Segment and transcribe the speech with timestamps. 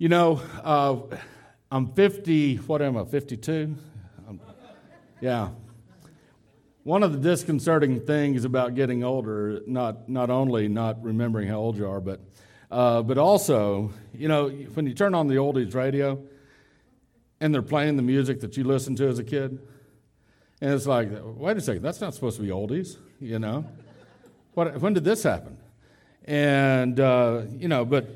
[0.00, 0.96] You know, uh,
[1.72, 3.74] I'm 50, what am I, 52?
[4.28, 4.40] Um,
[5.20, 5.48] yeah.
[6.84, 11.76] One of the disconcerting things about getting older, not, not only not remembering how old
[11.76, 12.20] you are, but,
[12.70, 16.22] uh, but also, you know, when you turn on the oldies radio
[17.40, 19.58] and they're playing the music that you listened to as a kid,
[20.60, 23.64] and it's like, wait a second, that's not supposed to be oldies, you know?
[24.54, 25.56] What, when did this happen?
[26.24, 28.08] And, uh, you know, but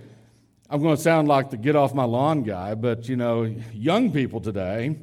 [0.72, 3.42] I'm going to sound like the get off my lawn guy, but, you know,
[3.74, 4.96] young people today,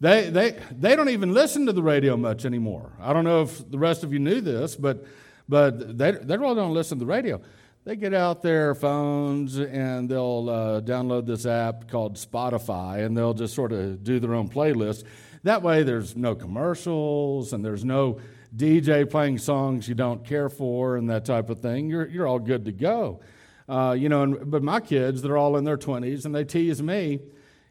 [0.00, 2.92] they, they, they don't even listen to the radio much anymore.
[3.00, 5.04] I don't know if the rest of you knew this, but,
[5.48, 7.40] but they, they really don't listen to the radio.
[7.84, 13.34] They get out their phones and they'll uh, download this app called Spotify and they'll
[13.34, 15.02] just sort of do their own playlist.
[15.42, 18.20] That way, there's no commercials and there's no
[18.56, 21.90] DJ playing songs you don't care for and that type of thing.
[21.90, 23.18] You're, you're all good to go.
[23.68, 26.82] Uh, you know, and, but my kids, they're all in their 20s and they tease
[26.82, 27.20] me,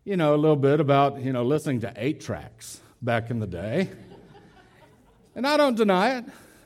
[0.04, 3.48] you know, a little bit about, you know, listening to eight tracks back in the
[3.48, 3.90] day.
[5.36, 6.26] and I don't deny it.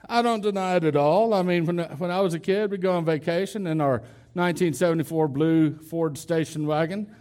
[0.09, 1.33] I don't deny it at all.
[1.33, 3.99] I mean, when, when I was a kid, we'd go on vacation in our
[4.33, 7.16] 1974 blue Ford station wagon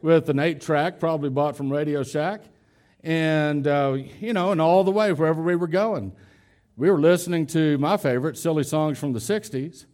[0.00, 2.42] with an eight track, probably bought from Radio Shack
[3.02, 6.12] and uh, you know, and all the way wherever we were going,
[6.76, 9.86] we were listening to my favorite silly songs from the '60s.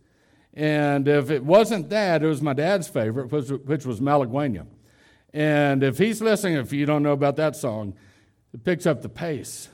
[0.55, 4.66] And if it wasn't that, it was my dad's favorite, which, which was Malaguena.
[5.33, 7.94] And if he's listening, if you don't know about that song,
[8.52, 9.69] it picks up the pace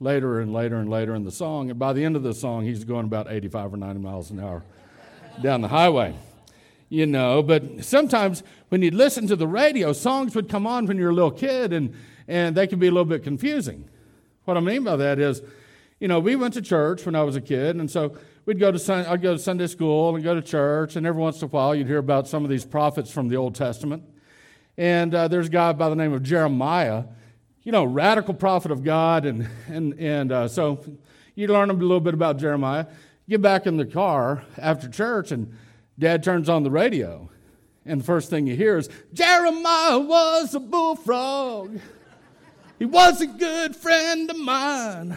[0.00, 1.68] later and later and later in the song.
[1.68, 4.40] And by the end of the song, he's going about 85 or 90 miles an
[4.40, 4.62] hour
[5.42, 6.14] down the highway.
[6.88, 10.98] You know, but sometimes when you'd listen to the radio, songs would come on when
[10.98, 11.94] you were a little kid, and
[12.28, 13.88] and they can be a little bit confusing.
[14.44, 15.42] What I mean by that is,
[16.00, 18.72] you know, we went to church when I was a kid, and so we'd go
[18.72, 21.46] to Sun- I'd go to Sunday school and go to church, and every once in
[21.46, 24.02] a while you'd hear about some of these prophets from the Old Testament.
[24.76, 27.04] And uh, there's a guy by the name of Jeremiah,
[27.62, 30.84] you know, radical prophet of God, and and and uh, so
[31.34, 32.86] you learn a little bit about Jeremiah.
[33.28, 35.56] Get back in the car after church, and
[35.98, 37.30] Dad turns on the radio,
[37.86, 41.78] and the first thing you hear is Jeremiah was a bullfrog.
[42.78, 45.16] He was a good friend of mine.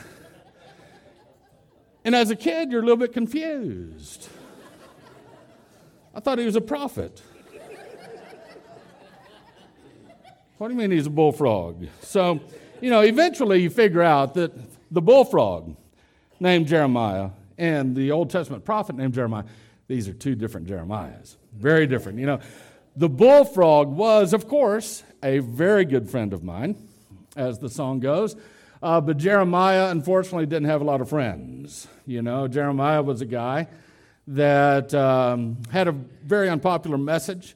[2.05, 4.29] And as a kid, you're a little bit confused.
[6.13, 7.21] I thought he was a prophet.
[10.57, 11.87] What do you mean he's a bullfrog?
[12.01, 12.39] So,
[12.79, 14.53] you know, eventually you figure out that
[14.91, 15.75] the bullfrog
[16.39, 19.43] named Jeremiah and the Old Testament prophet named Jeremiah,
[19.87, 21.35] these are two different Jeremiahs.
[21.57, 22.19] Very different.
[22.19, 22.39] You know,
[22.95, 26.87] the bullfrog was, of course, a very good friend of mine
[27.35, 28.35] as the song goes.
[28.85, 31.87] Uh, but Jeremiah, unfortunately, didn't have a lot of friends.
[32.05, 33.67] You know, Jeremiah was a guy
[34.27, 37.55] that um, had a very unpopular message.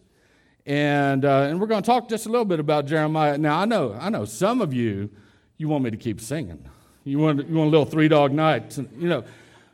[0.66, 3.38] And, uh, and we're going to talk just a little bit about Jeremiah.
[3.38, 5.12] Now, I know, I know some of you,
[5.60, 6.68] you want me to keep singing.
[7.04, 9.24] You want, you want a little three dog night, you know.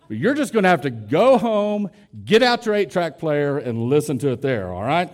[0.09, 1.89] But you're just going to have to go home,
[2.25, 5.09] get out your eight track player, and listen to it there, all right?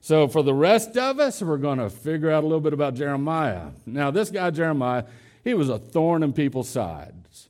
[0.00, 2.94] So, for the rest of us, we're going to figure out a little bit about
[2.94, 3.68] Jeremiah.
[3.86, 5.04] Now, this guy, Jeremiah,
[5.44, 7.48] he was a thorn in people's sides.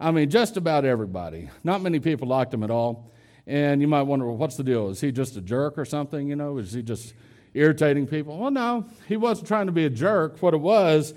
[0.00, 1.50] I mean, just about everybody.
[1.64, 3.10] Not many people liked him at all.
[3.46, 4.90] And you might wonder, well, what's the deal?
[4.90, 6.28] Is he just a jerk or something?
[6.28, 7.14] You know, is he just
[7.54, 8.38] irritating people?
[8.38, 10.42] Well, no, he wasn't trying to be a jerk.
[10.42, 11.14] What it was,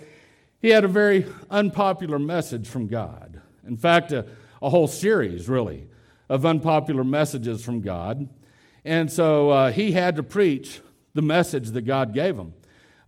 [0.61, 3.41] he had a very unpopular message from God.
[3.67, 4.25] In fact, a,
[4.61, 5.87] a whole series, really,
[6.29, 8.29] of unpopular messages from God.
[8.85, 10.79] And so uh, he had to preach
[11.13, 12.53] the message that God gave him,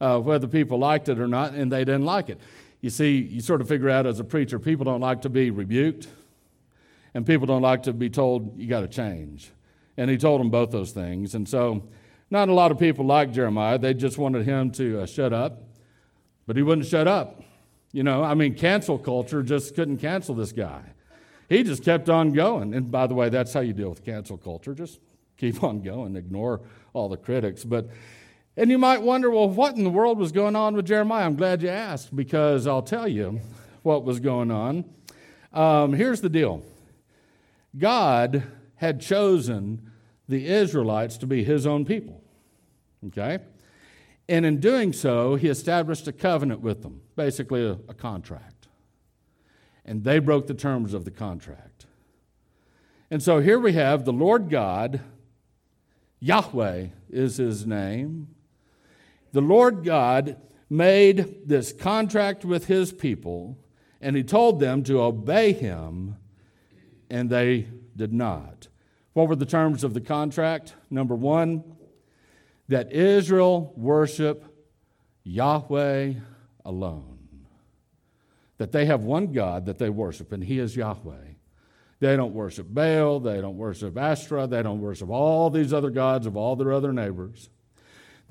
[0.02, 2.42] uh, whether people liked it or not, and they didn't like it.
[2.84, 5.52] You see, you sort of figure out as a preacher, people don't like to be
[5.52, 6.10] rebuked,
[7.14, 9.52] and people don't like to be told, you got to change.
[9.96, 11.34] And he told them both those things.
[11.34, 11.88] And so,
[12.30, 13.78] not a lot of people liked Jeremiah.
[13.78, 15.64] They just wanted him to uh, shut up,
[16.46, 17.42] but he wouldn't shut up.
[17.94, 20.82] You know, I mean, cancel culture just couldn't cancel this guy.
[21.48, 22.74] He just kept on going.
[22.74, 24.74] And by the way, that's how you deal with cancel culture.
[24.74, 25.00] Just
[25.38, 26.60] keep on going, ignore
[26.92, 27.64] all the critics.
[27.64, 27.88] But
[28.56, 31.26] and you might wonder, well, what in the world was going on with Jeremiah?
[31.26, 33.42] I'm glad you asked because I'll tell you
[33.82, 34.86] what was going on.
[35.52, 36.64] Um, here's the deal
[37.78, 38.44] God
[38.76, 39.92] had chosen
[40.30, 42.22] the Israelites to be his own people.
[43.08, 43.40] Okay?
[44.30, 48.68] And in doing so, he established a covenant with them, basically a, a contract.
[49.86, 51.86] And they broke the terms of the contract.
[53.12, 55.02] And so here we have the Lord God
[56.24, 58.30] Yahweh is his name.
[59.34, 60.38] The Lord God
[60.70, 63.58] made this contract with his people,
[64.00, 66.18] and he told them to obey him,
[67.10, 68.68] and they did not.
[69.14, 70.76] What were the terms of the contract?
[70.90, 71.64] Number one,
[72.70, 74.46] that Israel worship
[75.24, 76.14] Yahweh
[76.64, 77.48] alone.
[78.58, 81.34] That they have one God that they worship, and He is Yahweh.
[82.00, 86.28] They don't worship Baal, they don't worship Ashtoreth, they don't worship all these other gods
[86.28, 87.50] of all their other neighbors.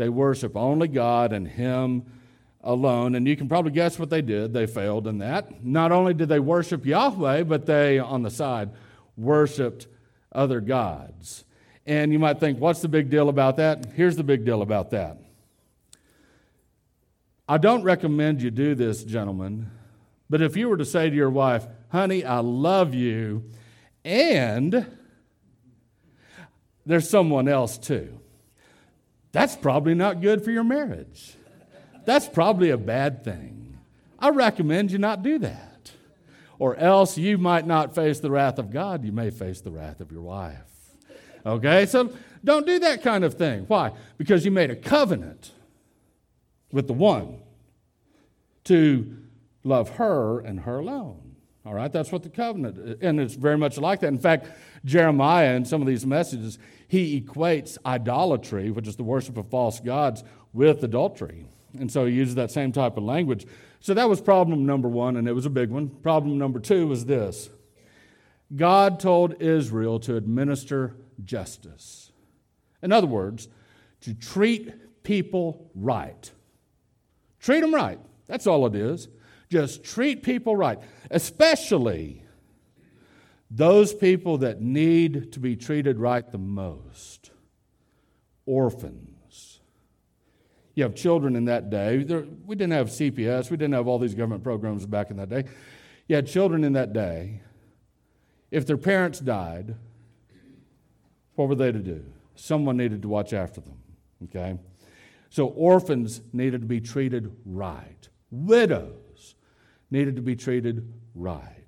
[0.02, 2.02] They worship only God and Him
[2.60, 3.14] alone.
[3.14, 4.52] And you can probably guess what they did.
[4.52, 5.64] They failed in that.
[5.64, 8.70] Not only did they worship Yahweh, but they, on the side,
[9.16, 9.86] worshiped
[10.32, 11.44] other gods.
[11.86, 13.92] And you might think, what's the big deal about that?
[13.94, 15.18] Here's the big deal about that.
[17.48, 19.70] I don't recommend you do this, gentlemen,
[20.28, 23.44] but if you were to say to your wife, honey, I love you,
[24.04, 24.84] and
[26.84, 28.18] there's someone else too,
[29.32, 31.34] that's probably not good for your marriage.
[32.04, 33.78] That's probably a bad thing.
[34.18, 35.90] I recommend you not do that.
[36.58, 40.00] Or else you might not face the wrath of God, you may face the wrath
[40.00, 40.72] of your wife.
[41.44, 41.86] Okay?
[41.86, 42.12] So
[42.44, 43.64] don't do that kind of thing.
[43.66, 43.92] Why?
[44.16, 45.52] Because you made a covenant
[46.70, 47.40] with the one
[48.64, 49.16] to
[49.64, 51.36] love her and her alone.
[51.64, 51.92] All right?
[51.92, 54.08] That's what the covenant and it's very much like that.
[54.08, 54.48] In fact,
[54.84, 56.58] Jeremiah in some of these messages,
[56.88, 61.46] he equates idolatry, which is the worship of false gods, with adultery.
[61.78, 63.46] And so he uses that same type of language.
[63.80, 65.88] So that was problem number one, and it was a big one.
[65.88, 67.50] Problem number two was this
[68.54, 72.12] God told Israel to administer justice.
[72.82, 73.48] In other words,
[74.02, 76.30] to treat people right.
[77.40, 77.98] Treat them right.
[78.26, 79.08] That's all it is.
[79.48, 80.78] Just treat people right,
[81.10, 82.24] especially
[83.54, 87.30] those people that need to be treated right the most
[88.46, 89.60] orphans.
[90.74, 92.02] You have children in that day.
[92.02, 95.28] There, we didn't have CPS, we didn't have all these government programs back in that
[95.28, 95.44] day.
[96.08, 97.42] You had children in that day.
[98.50, 99.74] If their parents died,
[101.34, 102.04] what were they to do?
[102.34, 103.78] Someone needed to watch after them,
[104.24, 104.58] okay?
[105.28, 108.08] So orphans needed to be treated right.
[108.30, 109.34] Widows
[109.90, 111.61] needed to be treated right.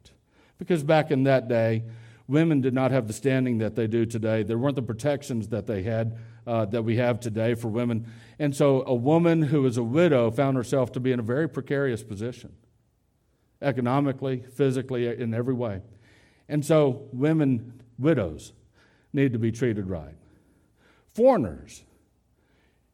[0.59, 1.85] Because back in that day,
[2.29, 4.43] women did not have the standing that they do today.
[4.43, 6.17] There weren't the protections that they had
[6.47, 8.07] uh, that we have today for women.
[8.39, 11.49] And so a woman who was a widow found herself to be in a very
[11.49, 12.53] precarious position,
[13.61, 15.81] economically, physically, in every way.
[16.49, 18.53] And so women, widows,
[19.13, 20.15] need to be treated right.
[21.15, 21.85] Foreigners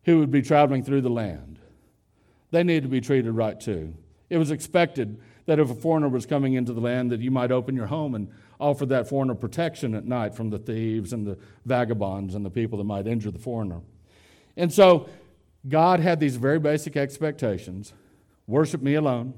[0.05, 1.59] who would be traveling through the land,
[2.51, 3.95] they need to be treated right too.
[4.29, 7.51] It was expected that if a foreigner was coming into the land that you might
[7.51, 8.29] open your home and
[8.59, 12.79] offer that foreigner protection at night from the thieves and the vagabonds and the people
[12.79, 13.81] that might injure the foreigner.
[14.57, 15.09] And so
[15.69, 17.93] God had these very basic expectations
[18.47, 19.35] worship me alone,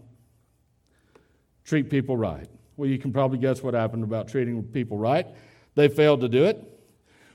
[1.65, 2.49] treat people right.
[2.77, 5.27] Well, you can probably guess what happened about treating people right.
[5.75, 6.69] They failed to do it.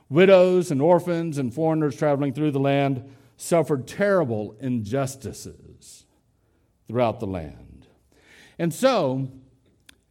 [0.10, 3.04] Widows and orphans and foreigners traveling through the land
[3.36, 6.06] suffered terrible injustices
[6.88, 7.67] throughout the land.
[8.60, 9.30] And so,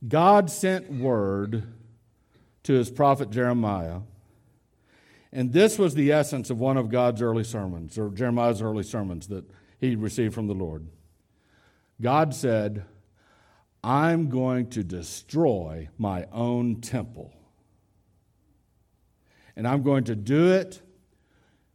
[0.07, 1.65] God sent word
[2.63, 4.01] to his prophet Jeremiah.
[5.33, 9.29] And this was the essence of one of God's early sermons, or Jeremiah's early sermons
[9.29, 9.45] that
[9.79, 10.87] he received from the Lord.
[12.01, 12.85] God said,
[13.83, 17.33] I'm going to destroy my own temple
[19.57, 20.83] and I'm going to do it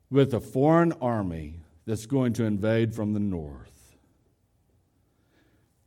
[0.09, 3.70] with a foreign army that's going to invade from the north.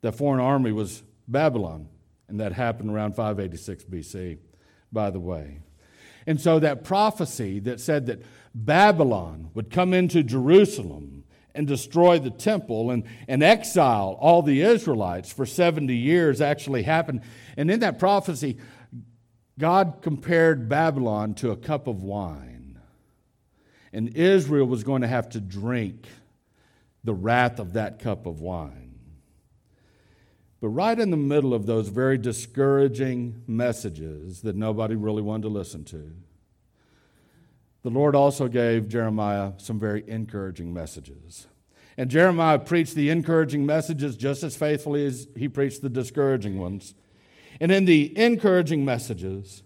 [0.04, 1.88] That foreign army was Babylon,
[2.28, 4.36] and that happened around 586 BC,
[4.92, 5.62] by the way.
[6.26, 8.20] And so that prophecy that said that
[8.54, 15.32] Babylon would come into Jerusalem and destroy the temple and, and exile all the Israelites
[15.32, 17.22] for 70 years actually happened.
[17.56, 18.58] And in that prophecy,
[19.58, 22.78] God compared Babylon to a cup of wine,
[23.90, 26.06] and Israel was going to have to drink
[27.04, 28.83] the wrath of that cup of wine.
[30.60, 35.48] But right in the middle of those very discouraging messages that nobody really wanted to
[35.48, 36.12] listen to,
[37.82, 41.46] the Lord also gave Jeremiah some very encouraging messages.
[41.96, 46.94] And Jeremiah preached the encouraging messages just as faithfully as he preached the discouraging ones.
[47.60, 49.62] And in the encouraging messages,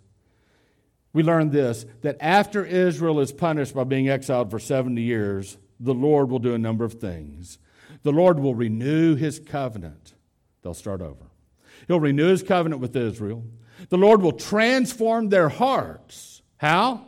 [1.13, 5.95] we learn this that after Israel is punished by being exiled for 70 years, the
[5.95, 7.59] Lord will do a number of things.
[8.03, 10.15] The Lord will renew his covenant.
[10.63, 11.27] They'll start over.
[11.87, 13.45] He'll renew his covenant with Israel.
[13.89, 16.43] The Lord will transform their hearts.
[16.57, 17.07] How?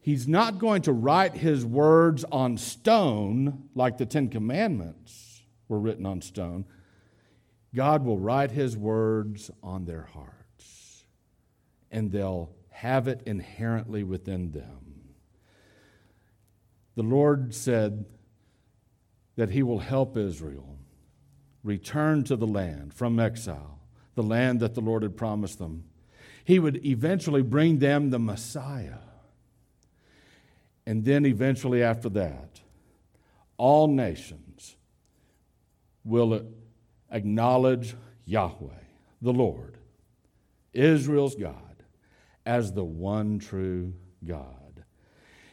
[0.00, 6.04] He's not going to write his words on stone like the Ten Commandments were written
[6.04, 6.66] on stone.
[7.74, 11.04] God will write his words on their hearts,
[11.90, 15.14] and they'll have it inherently within them.
[16.96, 18.04] the Lord said
[19.36, 20.78] that He will help Israel
[21.64, 23.80] return to the land from exile,
[24.14, 25.84] the land that the Lord had promised them.
[26.44, 28.98] He would eventually bring them the Messiah.
[30.86, 32.60] And then, eventually, after that,
[33.56, 34.76] all nations
[36.04, 36.46] will
[37.10, 38.68] acknowledge Yahweh,
[39.22, 39.78] the Lord,
[40.74, 41.82] Israel's God,
[42.44, 43.94] as the one true
[44.26, 44.84] God.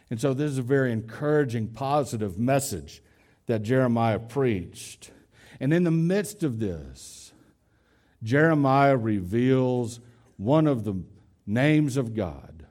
[0.10, 3.01] And so, this is a very encouraging, positive message
[3.46, 5.12] that Jeremiah preached.
[5.62, 7.34] And in the midst of this,
[8.24, 10.00] Jeremiah reveals
[10.38, 11.03] one of the
[11.46, 12.65] names of God.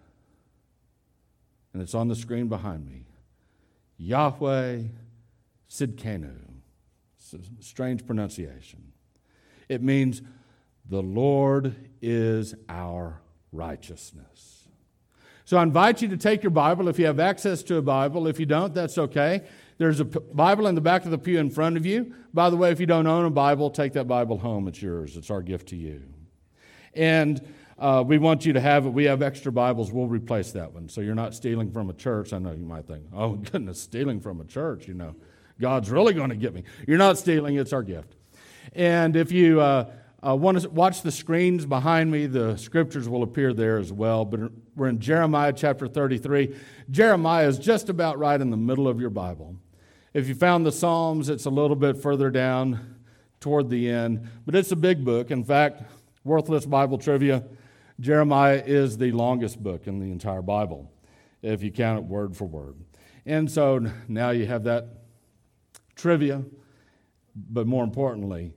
[1.73, 3.06] And it's on the screen behind me
[3.97, 4.82] Yahweh
[5.70, 6.35] Sidkenu.
[7.16, 8.90] It's a strange pronunciation.
[9.68, 10.20] It means
[10.85, 13.20] the Lord is our
[13.52, 14.66] righteousness.
[15.44, 18.26] So I invite you to take your Bible if you have access to a Bible.
[18.26, 19.42] If you don't, that's okay.
[19.80, 22.12] There's a Bible in the back of the pew in front of you.
[22.34, 24.68] By the way, if you don't own a Bible, take that Bible home.
[24.68, 26.02] It's yours, it's our gift to you.
[26.92, 27.40] And
[27.78, 28.90] uh, we want you to have it.
[28.90, 29.90] We have extra Bibles.
[29.90, 30.90] We'll replace that one.
[30.90, 32.34] So you're not stealing from a church.
[32.34, 35.16] I know you might think, oh, goodness, stealing from a church, you know.
[35.58, 36.64] God's really going to get me.
[36.87, 38.16] You're not stealing, it's our gift.
[38.75, 39.90] And if you uh,
[40.22, 44.26] uh, want to watch the screens behind me, the scriptures will appear there as well.
[44.26, 44.40] But
[44.76, 46.54] we're in Jeremiah chapter 33.
[46.90, 49.56] Jeremiah is just about right in the middle of your Bible.
[50.12, 52.97] If you found the Psalms, it's a little bit further down
[53.38, 55.31] toward the end, but it's a big book.
[55.31, 55.85] In fact,
[56.25, 57.45] worthless Bible trivia
[58.00, 60.90] Jeremiah is the longest book in the entire Bible,
[61.43, 62.75] if you count it word for word.
[63.25, 64.88] And so now you have that
[65.95, 66.43] trivia,
[67.37, 68.52] but more importantly,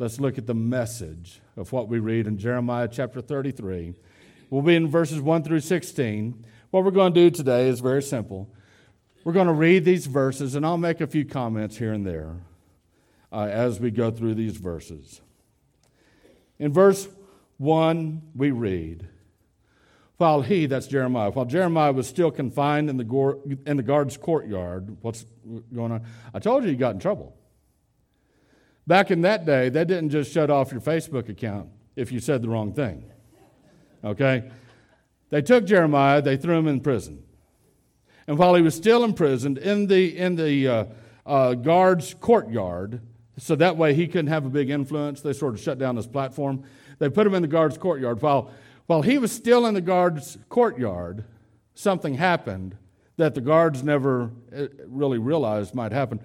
[0.00, 3.94] let's look at the message of what we read in Jeremiah chapter 33.
[4.50, 6.44] We'll be in verses 1 through 16.
[6.70, 8.50] What we're going to do today is very simple.
[9.26, 12.36] We're going to read these verses, and I'll make a few comments here and there
[13.32, 15.20] uh, as we go through these verses.
[16.60, 17.08] In verse
[17.58, 19.08] 1, we read,
[20.18, 24.96] While he, that's Jeremiah, while Jeremiah was still confined in the, in the guard's courtyard,
[25.00, 25.26] what's
[25.74, 26.04] going on?
[26.32, 27.36] I told you he got in trouble.
[28.86, 32.42] Back in that day, they didn't just shut off your Facebook account if you said
[32.42, 33.02] the wrong thing.
[34.04, 34.48] Okay?
[35.30, 37.24] They took Jeremiah, they threw him in prison.
[38.26, 40.84] And while he was still imprisoned in the, in the uh,
[41.24, 43.00] uh, guard's courtyard,
[43.38, 46.06] so that way he couldn't have a big influence, they sort of shut down his
[46.06, 46.64] platform.
[46.98, 48.22] They put him in the guard's courtyard.
[48.22, 48.50] While,
[48.86, 51.24] while he was still in the guard's courtyard,
[51.74, 52.76] something happened
[53.16, 56.20] that the guards never uh, really realized might happen.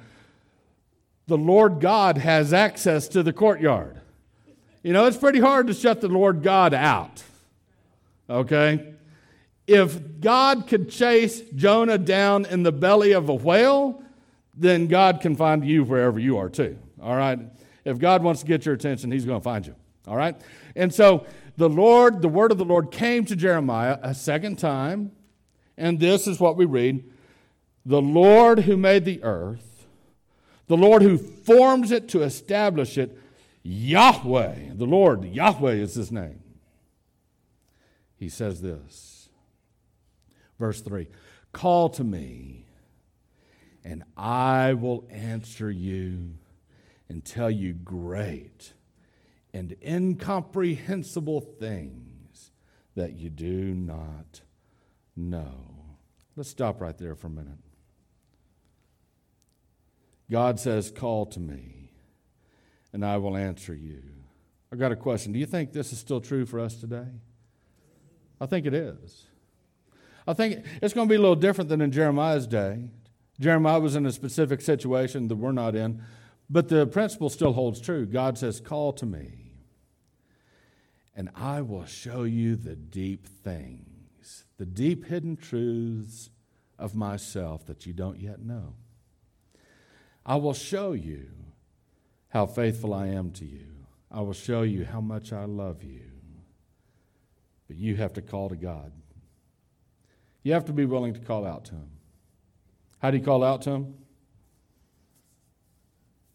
[1.27, 4.01] The Lord God has access to the courtyard.
[4.83, 7.23] You know, it's pretty hard to shut the Lord God out.
[8.29, 8.93] Okay?
[9.71, 14.03] If God could chase Jonah down in the belly of a whale,
[14.53, 16.77] then God can find you wherever you are too.
[17.01, 17.39] All right?
[17.85, 19.73] If God wants to get your attention, He's going to find you.
[20.09, 20.35] All right?
[20.75, 21.25] And so
[21.55, 25.13] the Lord, the word of the Lord came to Jeremiah a second time,
[25.77, 27.09] and this is what we read
[27.85, 29.87] The Lord who made the earth,
[30.67, 33.17] the Lord who forms it to establish it,
[33.63, 36.41] Yahweh, the Lord, Yahweh is his name.
[38.17, 39.20] He says this,
[40.61, 41.07] verse 3
[41.51, 42.67] Call to me,
[43.83, 46.35] and I will answer you
[47.09, 48.71] and tell you great
[49.53, 52.51] and incomprehensible things
[52.95, 54.41] that you do not
[55.17, 55.97] know.
[56.37, 57.59] Let's stop right there for a minute.
[60.29, 61.91] God says, Call to me,
[62.93, 64.03] and I will answer you.
[64.71, 65.33] I got a question.
[65.33, 67.07] Do you think this is still true for us today?
[68.39, 69.27] I think it is.
[70.31, 72.89] I think it's going to be a little different than in Jeremiah's day.
[73.39, 76.01] Jeremiah was in a specific situation that we're not in,
[76.49, 78.05] but the principle still holds true.
[78.05, 79.41] God says, Call to me
[81.15, 86.29] and I will show you the deep things, the deep hidden truths
[86.79, 88.75] of myself that you don't yet know.
[90.25, 91.27] I will show you
[92.29, 93.67] how faithful I am to you.
[94.09, 96.11] I will show you how much I love you.
[97.67, 98.91] But you have to call to God.
[100.43, 101.89] You have to be willing to call out to Him.
[102.99, 103.95] How do you call out to Him?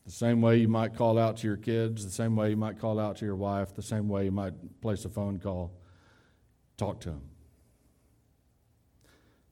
[0.04, 2.78] The same way you might call out to your kids, the same way you might
[2.78, 5.72] call out to your wife, the same way you might place a phone call.
[6.76, 7.22] Talk to Him.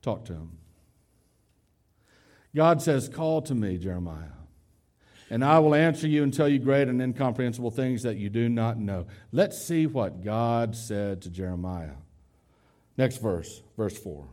[0.00, 0.58] Talk to Him.
[2.54, 4.30] God says, Call to me, Jeremiah,
[5.28, 8.48] and I will answer you and tell you great and incomprehensible things that you do
[8.48, 9.06] not know.
[9.32, 11.96] Let's see what God said to Jeremiah.
[12.96, 14.28] Next verse, verse 4.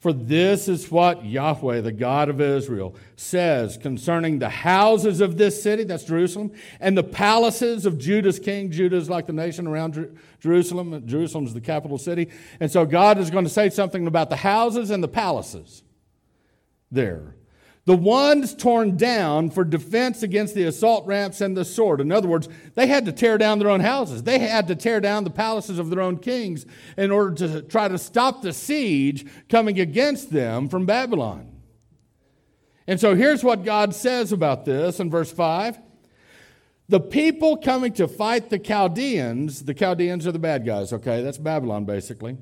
[0.00, 5.62] For this is what Yahweh, the God of Israel, says concerning the houses of this
[5.62, 8.70] city, that's Jerusalem, and the palaces of Judah's king.
[8.70, 11.06] Judah is like the nation around Jerusalem.
[11.06, 12.30] Jerusalem is the capital city.
[12.60, 15.82] And so God is going to say something about the houses and the palaces
[16.90, 17.34] there.
[17.86, 22.00] The ones torn down for defense against the assault ramps and the sword.
[22.00, 24.22] In other words, they had to tear down their own houses.
[24.22, 26.66] They had to tear down the palaces of their own kings
[26.98, 31.50] in order to try to stop the siege coming against them from Babylon.
[32.86, 35.78] And so here's what God says about this in verse 5.
[36.88, 41.22] The people coming to fight the Chaldeans, the Chaldeans are the bad guys, okay?
[41.22, 42.36] That's Babylon basically.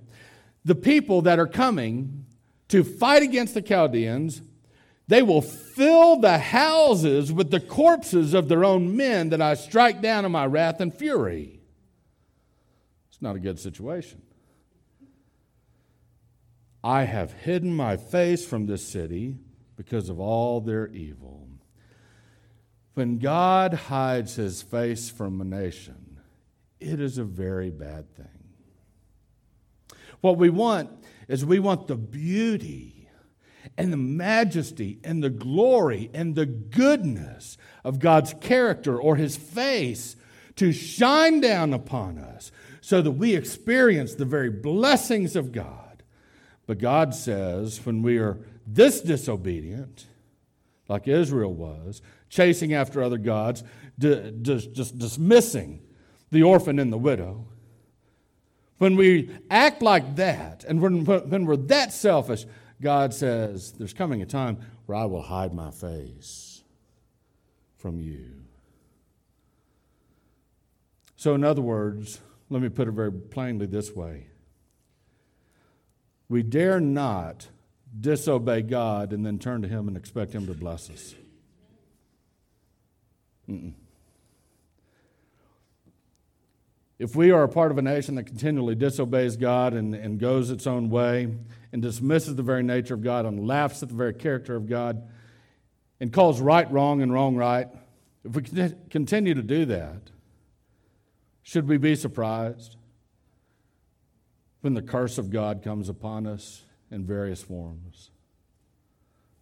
[0.64, 2.25] The people that are coming
[2.68, 4.42] to fight against the Chaldeans
[5.08, 10.02] they will fill the houses with the corpses of their own men that I strike
[10.02, 11.60] down in my wrath and fury.
[13.08, 14.20] It's not a good situation.
[16.84, 19.36] I have hidden my face from this city
[19.76, 21.48] because of all their evil.
[22.94, 26.20] When God hides his face from a nation,
[26.80, 28.26] it is a very bad thing.
[30.20, 30.90] What we want
[31.28, 32.97] is we want the beauty
[33.78, 40.16] and the majesty and the glory and the goodness of God's character or his face
[40.56, 46.02] to shine down upon us so that we experience the very blessings of God.
[46.66, 50.06] But God says when we are this disobedient,
[50.88, 53.62] like Israel was, chasing after other gods,
[53.99, 55.80] just dismissing
[56.32, 57.47] the orphan and the widow,
[58.78, 62.44] when we act like that and when, when we're that selfish,
[62.80, 66.62] God says, There's coming a time where I will hide my face
[67.76, 68.42] from you.
[71.16, 72.20] So, in other words,
[72.50, 74.26] let me put it very plainly this way
[76.28, 77.49] we dare not
[77.99, 81.14] disobey God and then turn to Him and expect Him to bless us.
[83.49, 83.72] Mm-mm.
[86.98, 90.50] If we are a part of a nation that continually disobeys God and, and goes
[90.50, 91.29] its own way
[91.72, 95.02] and dismisses the very nature of God and laughs at the very character of God
[96.00, 97.68] and calls right wrong and wrong right,
[98.24, 100.11] if we continue to do that,
[101.42, 102.76] should we be surprised
[104.61, 108.11] when the curse of God comes upon us in various forms?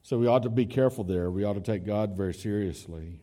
[0.03, 1.31] So we ought to be careful there.
[1.31, 3.21] We ought to take God very seriously,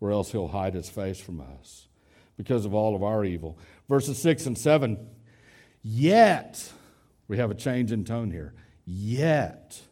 [0.00, 1.88] or else He'll hide His face from us
[2.36, 3.58] because of all of our evil.
[3.88, 5.04] Verses 6 and 7
[5.82, 6.72] Yet,
[7.30, 8.52] we have a change in tone here.
[8.84, 9.82] Yet,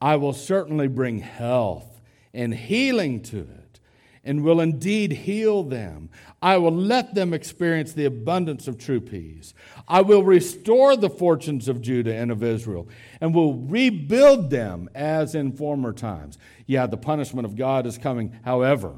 [0.00, 2.00] I will certainly bring health
[2.32, 3.80] and healing to it,
[4.22, 6.08] and will indeed heal them.
[6.40, 9.54] I will let them experience the abundance of true peace.
[9.88, 12.88] I will restore the fortunes of Judah and of Israel,
[13.20, 16.38] and will rebuild them as in former times.
[16.64, 18.38] Yeah, the punishment of God is coming.
[18.44, 18.94] However,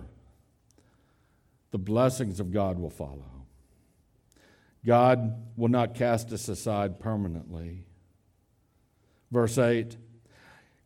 [1.70, 3.31] the blessings of God will follow.
[4.84, 7.86] God will not cast us aside permanently.
[9.30, 9.96] Verse 8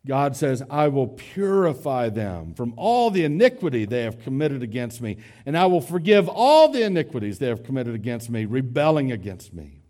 [0.05, 5.17] God says, I will purify them from all the iniquity they have committed against me,
[5.45, 9.81] and I will forgive all the iniquities they have committed against me, rebelling against me.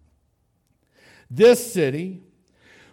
[1.29, 2.23] This city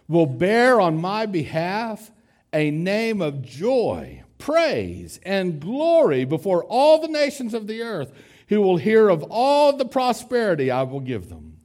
[0.07, 2.11] will bear on my behalf
[2.53, 8.11] a name of joy praise and glory before all the nations of the earth
[8.47, 11.57] who will hear of all the prosperity I will give them.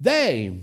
[0.00, 0.60] They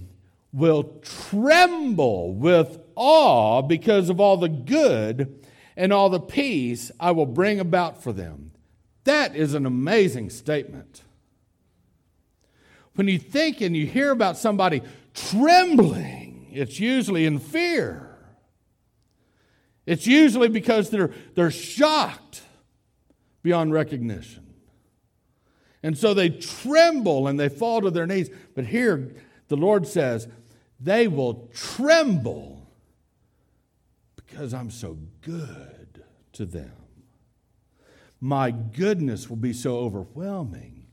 [0.53, 5.45] will tremble with awe because of all the good
[5.75, 8.51] and all the peace I will bring about for them.
[9.03, 11.03] That is an amazing statement.
[12.95, 14.81] When you think and you hear about somebody
[15.13, 18.15] trembling, it's usually in fear.
[19.85, 22.41] It's usually because they're, they're shocked
[23.43, 24.44] beyond recognition.
[25.85, 28.31] And so they tremble and they fall to their knees.
[28.55, 29.13] But here,
[29.49, 30.27] the Lord says,
[30.79, 32.67] they will tremble
[34.15, 36.73] because I'm so good to them.
[38.19, 40.87] My goodness will be so overwhelming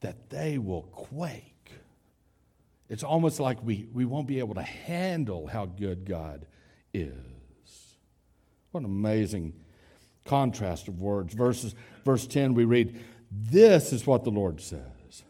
[0.00, 1.70] that they will quake.
[2.88, 6.44] It's almost like we, we won't be able to handle how good God
[6.92, 7.14] is.
[8.72, 9.52] What an amazing
[10.24, 11.34] contrast of words.
[11.34, 15.22] Verses, verse 10, we read, This is what the Lord says.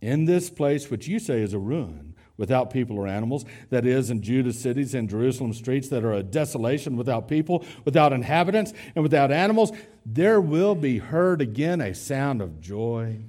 [0.00, 4.10] In this place, which you say is a ruin, without people or animals, that is,
[4.10, 9.02] in Judah's cities and Jerusalem streets that are a desolation without people, without inhabitants, and
[9.02, 9.72] without animals,
[10.04, 13.24] there will be heard again a sound of joy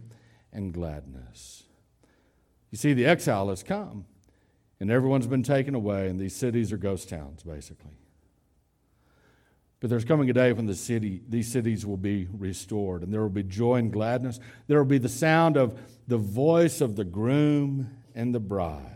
[0.52, 1.64] and gladness.
[2.70, 4.06] You see, the exile has come.
[4.80, 7.97] and everyone's been taken away, and these cities are ghost towns, basically.
[9.80, 13.22] But there's coming a day when the city, these cities will be restored, and there
[13.22, 14.40] will be joy and gladness.
[14.66, 18.92] There will be the sound of the voice of the groom and the bride.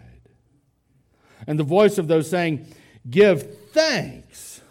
[1.46, 2.66] And the voice of those saying,
[3.10, 4.62] Give thanks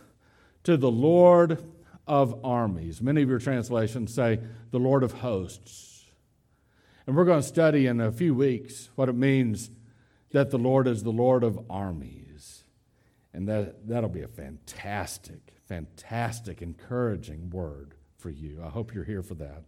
[0.65, 1.65] to the Lord
[2.07, 3.01] of armies.
[3.01, 4.41] Many of your translations say,
[4.73, 6.05] The Lord of hosts.
[7.07, 9.71] And we're going to study in a few weeks what it means
[10.33, 12.65] that the Lord is the Lord of armies.
[13.33, 18.61] And that, that'll be a fantastic, fantastic, encouraging word for you.
[18.61, 19.63] I hope you're here for that.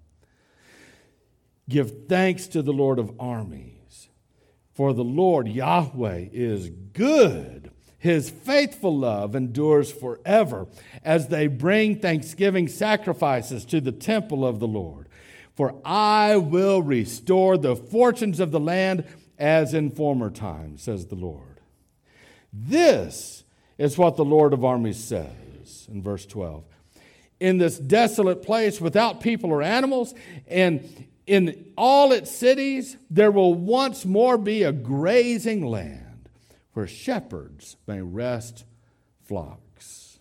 [1.69, 4.09] Give thanks to the Lord of armies,
[4.75, 7.71] for the Lord Yahweh is good.
[8.01, 10.67] His faithful love endures forever
[11.05, 15.09] as they bring thanksgiving sacrifices to the temple of the Lord.
[15.55, 19.05] For I will restore the fortunes of the land
[19.39, 21.61] as in former times, says the Lord.
[22.53, 23.45] This
[23.79, 25.42] is what the Lord of armies says
[25.89, 26.65] in verse 12.
[27.41, 30.15] In this desolate place without people or animals,
[30.47, 36.29] and in all its cities, there will once more be a grazing land
[36.73, 38.65] where shepherds may rest
[39.25, 40.19] flocks.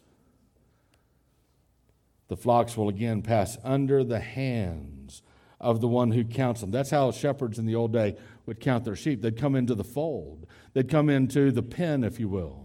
[2.28, 5.22] The flocks will again pass under the hands
[5.60, 6.72] of the one who counts them.
[6.72, 9.22] That's how shepherds in the old day would count their sheep.
[9.22, 12.61] They'd come into the fold, they'd come into the pen, if you will.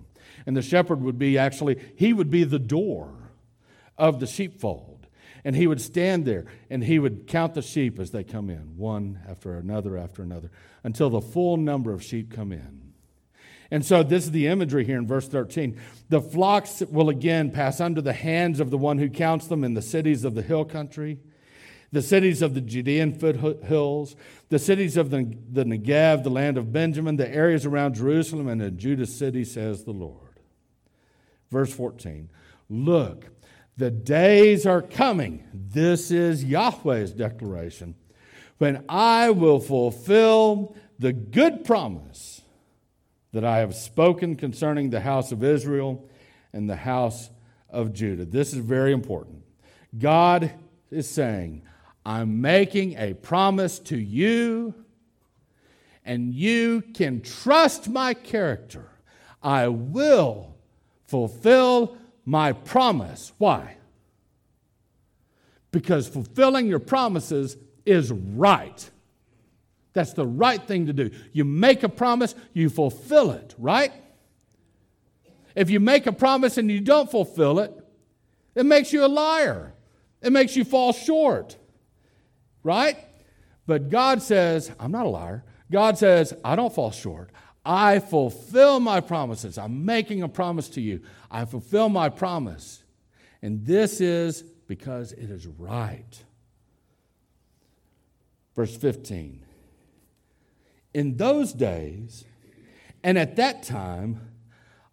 [0.47, 3.33] And the shepherd would be actually, he would be the door
[3.99, 5.07] of the sheepfold.
[5.45, 8.77] And he would stand there and he would count the sheep as they come in,
[8.77, 10.51] one after another after another,
[10.83, 12.83] until the full number of sheep come in.
[13.71, 15.81] And so, this is the imagery here in verse 13.
[16.09, 19.75] The flocks will again pass under the hands of the one who counts them in
[19.75, 21.19] the cities of the hill country
[21.93, 24.17] the cities of the Judean foothills,
[24.49, 28.61] the cities of the, the Negev, the land of Benjamin, the areas around Jerusalem, and
[28.61, 30.26] the Judah city, says the Lord.
[31.51, 32.29] Verse 14
[32.69, 33.27] Look,
[33.77, 35.45] the days are coming.
[35.53, 37.95] This is Yahweh's declaration.
[38.59, 42.41] When I will fulfill the good promise
[43.33, 46.09] that I have spoken concerning the house of Israel
[46.55, 47.29] and the house
[47.69, 48.25] of Judah.
[48.25, 49.43] This is very important.
[49.99, 50.53] God
[50.91, 51.63] is saying,
[52.05, 54.75] I'm making a promise to you,
[56.05, 58.89] and you can trust my character.
[59.43, 60.56] I will
[61.07, 63.33] fulfill my promise.
[63.39, 63.77] Why?
[65.71, 68.91] Because fulfilling your promises is right.
[69.93, 71.11] That's the right thing to do.
[71.33, 73.93] You make a promise, you fulfill it, right?
[75.55, 77.73] If you make a promise and you don't fulfill it,
[78.55, 79.73] it makes you a liar.
[80.23, 81.57] It makes you fall short
[82.67, 82.99] right?
[83.65, 85.45] But God says, I'm not a liar.
[85.71, 87.31] God says, I don't fall short.
[87.67, 89.59] I fulfill my promises.
[89.59, 91.01] I'm making a promise to you.
[91.29, 92.85] I fulfill my promise.
[93.43, 96.25] And this is because it is right.
[98.55, 99.45] Verse 15.
[100.95, 102.25] In those days,
[103.03, 104.21] and at that time,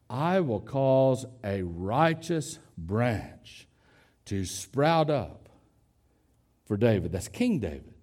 [0.09, 3.67] I will cause a righteous branch
[4.25, 5.47] to sprout up
[6.65, 7.11] for David.
[7.11, 7.93] That's King David.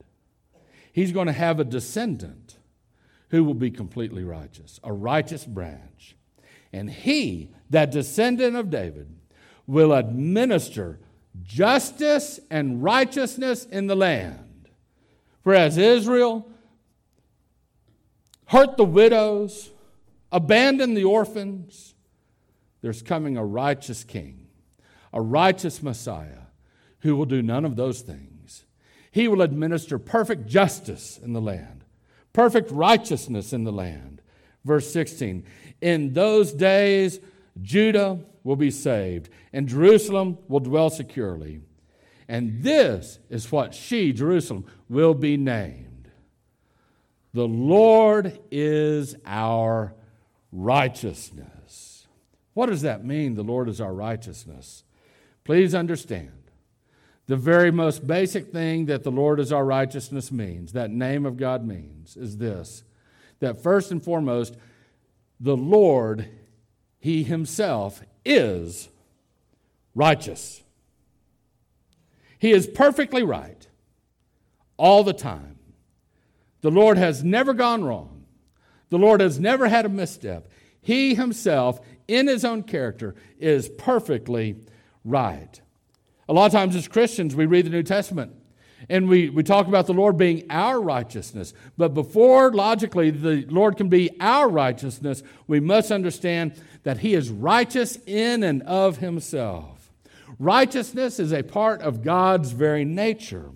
[0.93, 2.57] He's going to have a descendant
[3.31, 6.16] who will be completely righteous, a righteous branch.
[6.73, 9.09] And he, that descendant of David,
[9.66, 11.01] will administer
[11.43, 14.69] justice and righteousness in the land.
[15.43, 16.49] Whereas Israel
[18.47, 19.71] hurt the widows,
[20.33, 21.95] abandoned the orphans,
[22.83, 24.49] there's coming a righteous king,
[25.12, 26.47] a righteous Messiah
[27.01, 28.64] who will do none of those things.
[29.11, 31.80] He will administer perfect justice in the land,
[32.33, 34.23] perfect righteousness in the land.
[34.64, 35.45] Verse 16
[35.81, 37.21] In those days,
[37.61, 41.61] Judah will be saved, and Jerusalem will dwell securely.
[42.29, 46.11] And this is what she, Jerusalem, will be named.
[47.35, 49.95] The Lord is our
[50.53, 52.07] righteousness.
[52.55, 53.35] What does that mean?
[53.35, 54.85] The Lord is our righteousness.
[55.45, 56.33] Please understand
[57.31, 61.37] the very most basic thing that the Lord is our righteousness means, that name of
[61.37, 62.83] God means, is this
[63.38, 64.57] that first and foremost,
[65.38, 66.29] the Lord,
[66.99, 68.88] He Himself, is
[69.95, 70.61] righteous.
[72.40, 73.64] He is perfectly right
[74.77, 75.57] all the time.
[76.62, 78.25] The Lord has never gone wrong.
[78.88, 80.49] The Lord has never had a misstep.
[80.83, 84.57] He himself, in his own character, is perfectly
[85.05, 85.61] right.
[86.31, 88.33] A lot of times as Christians, we read the New Testament
[88.88, 91.53] And we, we talk about the Lord being our righteousness.
[91.77, 96.53] But before, logically, the Lord can be our righteousness, we must understand
[96.85, 99.90] that He is righteous in and of Himself.
[100.38, 103.51] Righteousness is a part of God's very nature.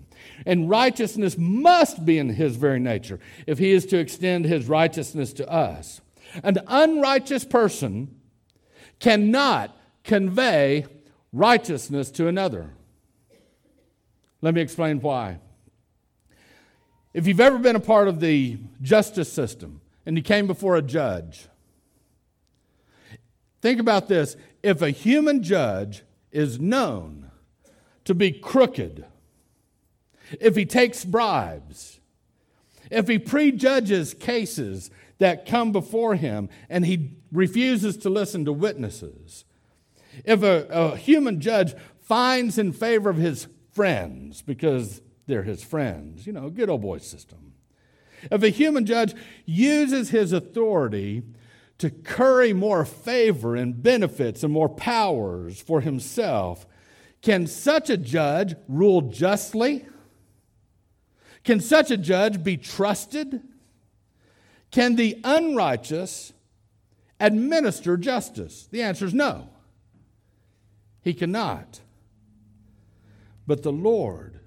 [0.45, 5.31] And righteousness must be in His very nature if He is to extend His righteousness
[5.33, 6.01] to us.
[6.43, 8.19] An unrighteous person
[8.99, 10.87] cannot convey
[11.35, 12.69] righteousness to another.
[14.41, 15.39] Let me explain why.
[17.13, 20.81] If you've ever been a part of the justice system and you came before a
[20.81, 21.47] judge,
[23.61, 24.37] think about this.
[24.63, 27.31] If a human judge is known
[28.05, 29.05] to be crooked,
[30.39, 31.99] if he takes bribes,
[32.89, 39.45] if he prejudges cases that come before him and he refuses to listen to witnesses,
[40.23, 46.25] if a, a human judge finds in favor of his friends because they're his friends,
[46.25, 47.53] you know, good old boy system.
[48.31, 49.13] If a human judge
[49.45, 51.23] uses his authority
[51.77, 56.65] to curry more favor and benefits and more powers for himself,
[57.21, 59.85] can such a judge rule justly?
[61.43, 63.41] Can such a judge be trusted?
[64.71, 66.33] Can the unrighteous
[67.19, 68.67] administer justice?
[68.71, 69.49] The answer is no.
[71.05, 71.81] He cannot.
[73.45, 74.39] But the Lord,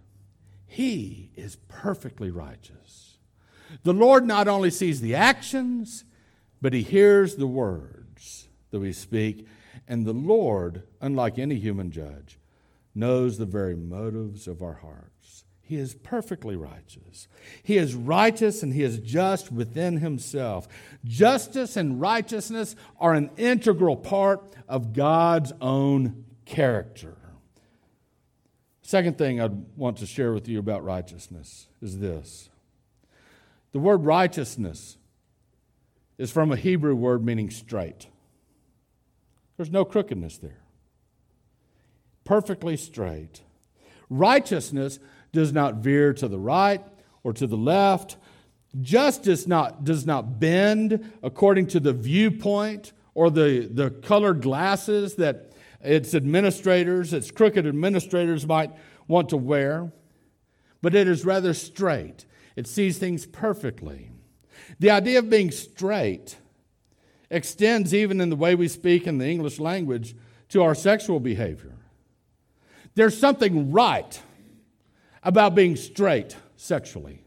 [0.66, 3.16] He is perfectly righteous.
[3.84, 6.04] The Lord not only sees the actions,
[6.60, 9.46] but He hears the words that we speak.
[9.86, 12.38] And the Lord, unlike any human judge,
[12.92, 15.44] knows the very motives of our hearts.
[15.62, 17.28] He is perfectly righteous.
[17.62, 20.66] He is righteous and he is just within himself.
[21.04, 27.16] Justice and righteousness are an integral part of God's own character.
[28.82, 32.48] Second thing I'd want to share with you about righteousness is this
[33.72, 34.96] the word righteousness
[36.16, 38.06] is from a Hebrew word meaning straight.
[39.56, 40.62] There's no crookedness there.
[42.24, 43.42] Perfectly straight.
[44.08, 44.98] Righteousness
[45.32, 46.82] does not veer to the right
[47.22, 48.16] or to the left.
[48.80, 55.47] Justice not, does not bend according to the viewpoint or the, the colored glasses that
[55.80, 58.72] its administrators, its crooked administrators might
[59.06, 59.92] want to wear,
[60.82, 62.26] but it is rather straight.
[62.56, 64.10] It sees things perfectly.
[64.80, 66.36] The idea of being straight
[67.30, 70.14] extends even in the way we speak in the English language
[70.50, 71.74] to our sexual behavior.
[72.94, 74.20] There's something right
[75.22, 77.22] about being straight sexually.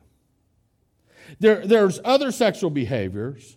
[1.39, 3.55] There, there's other sexual behaviors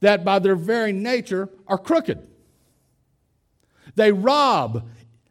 [0.00, 2.26] that, by their very nature, are crooked.
[3.96, 4.88] They rob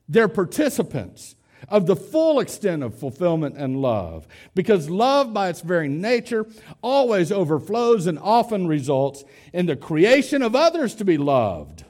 [0.07, 1.35] their participants
[1.69, 4.27] of the full extent of fulfillment and love.
[4.53, 6.45] Because love, by its very nature,
[6.81, 9.23] always overflows and often results
[9.53, 11.83] in the creation of others to be loved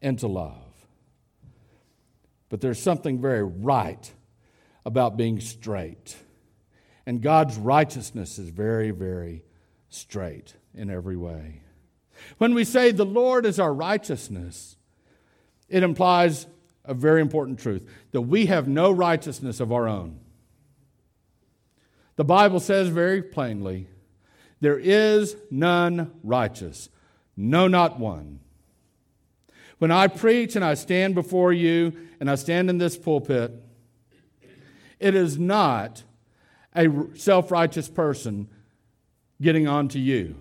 [0.00, 0.56] into love.
[2.48, 4.12] But there's something very right
[4.84, 6.16] about being straight.
[7.06, 9.44] And God's righteousness is very, very
[9.88, 11.62] straight in every way.
[12.38, 14.76] When we say the Lord is our righteousness,
[15.72, 16.46] it implies
[16.84, 17.82] a very important truth
[18.12, 20.20] that we have no righteousness of our own.
[22.16, 23.88] The Bible says very plainly,
[24.60, 26.90] there is none righteous,
[27.36, 28.40] no, not one.
[29.78, 33.50] When I preach and I stand before you and I stand in this pulpit,
[35.00, 36.04] it is not
[36.76, 38.48] a self righteous person
[39.40, 40.36] getting on to you.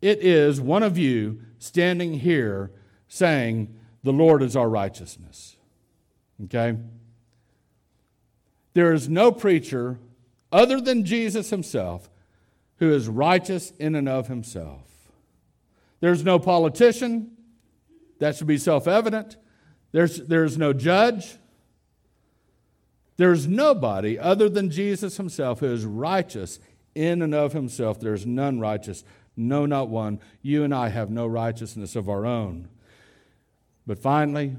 [0.00, 2.70] It is one of you standing here
[3.08, 5.56] saying, the Lord is our righteousness.
[6.44, 6.76] Okay?
[8.74, 9.98] There is no preacher
[10.50, 12.10] other than Jesus himself
[12.76, 14.88] who is righteous in and of himself.
[16.00, 17.30] There's no politician.
[18.18, 19.36] That should be self evident.
[19.92, 21.36] There's, there's no judge.
[23.18, 26.58] There's nobody other than Jesus himself who is righteous
[26.94, 28.00] in and of himself.
[28.00, 29.04] There's none righteous,
[29.36, 30.18] no, not one.
[30.40, 32.68] You and I have no righteousness of our own.
[33.86, 34.56] But finally,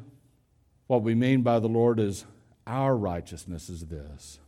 [0.88, 2.26] what we mean by the Lord is
[2.68, 4.40] our righteousness is this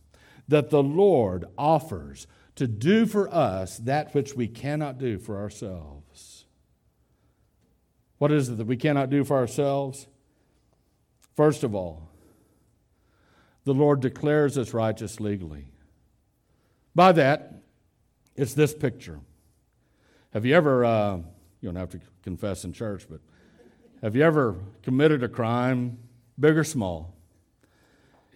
[0.48, 6.44] that the Lord offers to do for us that which we cannot do for ourselves.
[8.18, 10.06] What is it that we cannot do for ourselves?
[11.34, 12.08] First of all,
[13.64, 15.66] the Lord declares us righteous legally.
[16.94, 17.62] By that,
[18.36, 19.20] it's this picture.
[20.32, 23.20] Have you ever, uh, you don't have to confess in church, but
[24.02, 25.98] have you ever committed a crime,
[26.38, 27.14] big or small?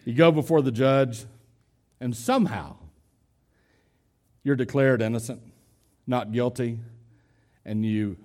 [0.05, 1.27] You go before the judge,
[2.01, 2.77] and somehow
[4.43, 5.43] you're declared innocent,
[6.07, 6.79] not guilty,
[7.65, 8.17] and you,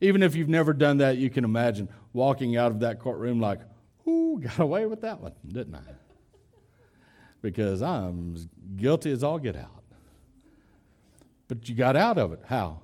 [0.00, 3.60] even if you've never done that, you can imagine walking out of that courtroom like,
[4.06, 5.80] ooh, got away with that one, didn't I?
[7.40, 9.82] Because I'm as guilty as all get out.
[11.48, 12.40] But you got out of it.
[12.46, 12.80] How?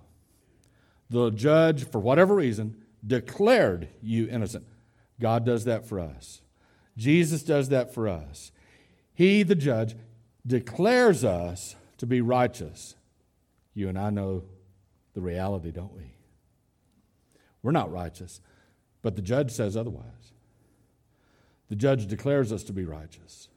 [1.11, 4.67] The judge, for whatever reason, declared you innocent.
[5.21, 6.43] God does that for us.
[6.97, 8.53] Jesus does that for us.
[9.15, 9.97] He, the judge,
[10.47, 12.97] declares us to be righteous.
[13.75, 14.45] You and I know
[15.15, 16.15] the reality, don't we?
[17.63, 18.41] We're not righteous,
[19.03, 20.33] but the judge says otherwise.
[21.69, 23.49] The judge declares us to be righteous.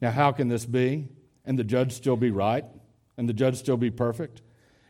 [0.00, 1.08] Now, how can this be?
[1.44, 2.64] And the judge still be right?
[3.16, 4.42] And the judge still be perfect?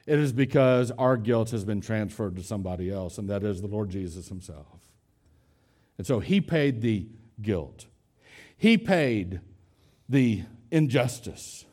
[0.06, 3.66] It is because our guilt has been transferred to somebody else, and that is the
[3.66, 4.78] Lord Jesus Himself.
[5.98, 7.08] And so He paid the
[7.42, 7.86] guilt,
[8.56, 9.40] He paid
[10.08, 11.64] the injustice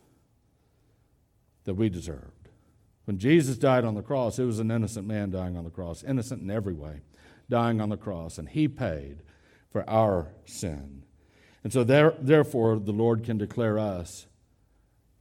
[1.65, 2.49] that we deserved.
[3.05, 6.03] When Jesus died on the cross, it was an innocent man dying on the cross,
[6.03, 7.01] innocent in every way,
[7.49, 9.21] dying on the cross, and He paid
[9.69, 11.03] for our sin.
[11.63, 14.27] And so, there, therefore, the Lord can declare us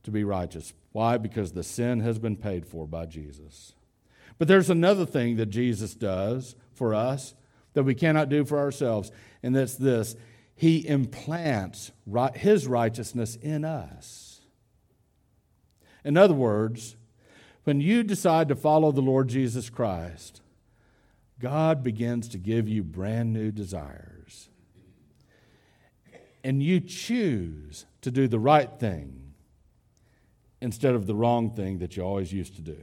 [0.04, 0.72] to be righteous.
[0.92, 1.16] Why?
[1.18, 3.74] Because the sin has been paid for by Jesus.
[4.38, 7.34] But there's another thing that Jesus does for us
[7.74, 9.10] that we cannot do for ourselves,
[9.42, 10.16] and that's this
[10.54, 11.92] He implants
[12.34, 14.40] His righteousness in us.
[16.04, 16.96] In other words,
[17.64, 20.40] when you decide to follow the Lord Jesus Christ,
[21.38, 24.48] God begins to give you brand new desires.
[26.44, 29.21] And you choose to do the right thing
[30.62, 32.78] instead of the wrong thing that you always used to do?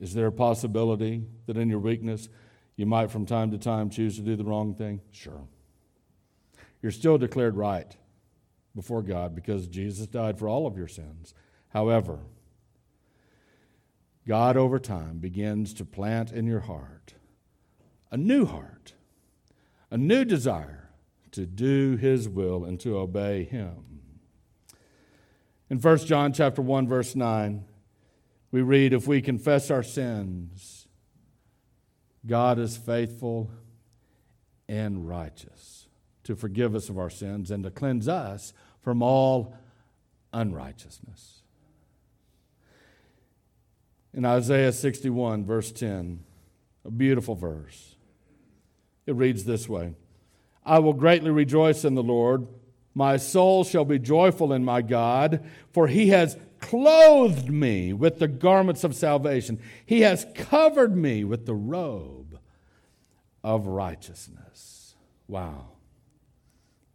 [0.00, 2.28] Is there a possibility that in your weakness
[2.76, 5.00] you might from time to time choose to do the wrong thing?
[5.12, 5.46] Sure.
[6.82, 7.96] You're still declared right
[8.74, 11.32] before God because Jesus died for all of your sins.
[11.68, 12.18] However,
[14.26, 17.14] God over time begins to plant in your heart
[18.10, 18.94] a new heart,
[19.90, 20.90] a new desire
[21.32, 23.95] to do his will and to obey him.
[25.68, 27.64] In 1 John chapter 1 verse 9,
[28.52, 30.86] we read if we confess our sins,
[32.24, 33.50] God is faithful
[34.68, 35.88] and righteous
[36.24, 39.54] to forgive us of our sins and to cleanse us from all
[40.32, 41.42] unrighteousness.
[44.14, 46.20] In Isaiah 61 verse 10,
[46.84, 47.96] a beautiful verse.
[49.06, 49.94] It reads this way
[50.64, 52.46] I will greatly rejoice in the Lord.
[52.96, 58.26] My soul shall be joyful in my God, for he has clothed me with the
[58.26, 59.60] garments of salvation.
[59.84, 62.38] He has covered me with the robe
[63.44, 64.94] of righteousness.
[65.28, 65.72] Wow.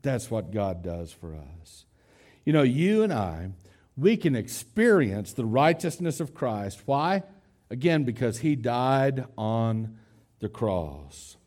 [0.02, 1.86] That's what God does for us.
[2.46, 3.52] You know, you and I,
[3.96, 6.82] we can experience the righteousness of Christ.
[6.88, 7.22] Why?
[7.70, 10.00] Again, because he died on
[10.40, 11.38] the cross.